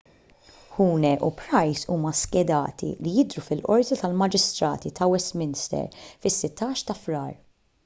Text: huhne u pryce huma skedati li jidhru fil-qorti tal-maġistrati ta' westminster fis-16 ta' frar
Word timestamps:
huhne 0.75 1.09
u 1.27 1.27
pryce 1.41 1.89
huma 1.95 2.13
skedati 2.21 2.89
li 3.07 3.13
jidhru 3.19 3.43
fil-qorti 3.51 3.99
tal-maġistrati 4.01 4.95
ta' 5.01 5.11
westminster 5.15 5.97
fis-16 6.09 6.87
ta' 6.91 7.01
frar 7.07 7.33